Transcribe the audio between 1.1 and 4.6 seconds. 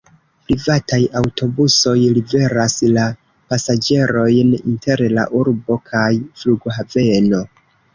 aŭtobusoj liveras la pasaĝerojn